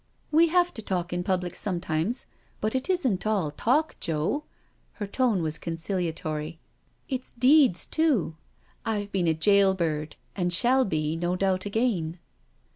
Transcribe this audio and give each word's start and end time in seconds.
"We 0.31 0.47
have 0.47 0.73
to 0.73 0.81
talk 0.81 1.13
in 1.13 1.23
public 1.23 1.53
sometimes— 1.53 2.25
but 2.59 2.73
it 2.73 2.89
isn't 2.89 3.27
all 3.27 3.51
talk, 3.51 3.95
Joe 3.99 4.45
"—^her 4.99 5.11
tone 5.11 5.43
was 5.43 5.59
conciliatory 5.59 6.59
—"it's 7.07 7.33
deeds 7.33 7.85
too. 7.85 8.35
I've 8.83 9.11
been 9.11 9.27
a 9.27 9.35
jail 9.35 9.75
bird 9.75 10.15
and 10.35 10.51
shall 10.51 10.85
be, 10.85 11.15
no 11.15 11.35
doubt, 11.35 11.67
again." 11.67 12.17